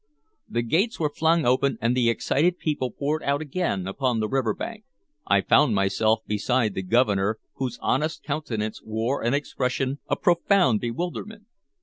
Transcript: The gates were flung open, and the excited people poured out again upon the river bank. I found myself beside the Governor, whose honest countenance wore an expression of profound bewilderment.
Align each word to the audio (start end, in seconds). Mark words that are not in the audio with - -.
The 0.49 0.63
gates 0.63 0.99
were 0.99 1.11
flung 1.13 1.45
open, 1.45 1.77
and 1.79 1.95
the 1.95 2.09
excited 2.09 2.57
people 2.57 2.89
poured 2.89 3.21
out 3.21 3.39
again 3.39 3.85
upon 3.85 4.19
the 4.19 4.27
river 4.27 4.55
bank. 4.55 4.83
I 5.27 5.41
found 5.41 5.75
myself 5.75 6.21
beside 6.25 6.73
the 6.73 6.81
Governor, 6.81 7.37
whose 7.57 7.77
honest 7.83 8.23
countenance 8.23 8.81
wore 8.83 9.21
an 9.21 9.35
expression 9.35 9.99
of 10.07 10.23
profound 10.23 10.81
bewilderment. 10.81 11.45